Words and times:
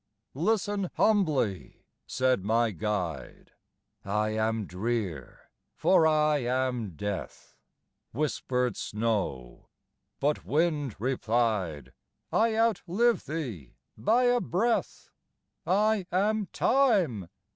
"Listen 0.33 0.89
humbly," 0.95 1.85
said 2.07 2.43
my 2.43 2.71
guide. 2.71 3.51
"I 4.03 4.29
am 4.29 4.65
drear, 4.65 5.51
for 5.75 6.07
I 6.07 6.39
am 6.39 6.95
death," 6.95 7.55
Whispered 8.11 8.75
Snow; 8.75 9.67
but 10.19 10.43
Wind 10.43 10.95
replied, 10.97 11.93
"I 12.33 12.55
outlive 12.57 13.25
thee 13.25 13.75
by 13.95 14.23
a 14.23 14.41
breath, 14.41 15.11
I 15.67 16.07
am 16.11 16.47
Time." 16.47 17.29